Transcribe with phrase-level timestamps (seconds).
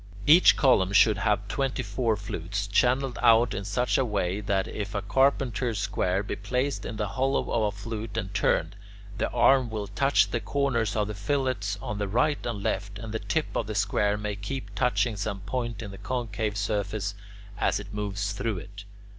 [0.25, 4.95] Each column should have twenty four flutes, channelled out in such a way that if
[4.95, 8.75] a carpenter's square be placed in the hollow of a flute and turned,
[9.19, 13.13] the arm will touch the corners of the fillets on the right and left, and
[13.13, 17.13] the tip of the square may keep touching some point in the concave surface
[17.59, 18.85] as it moves through it.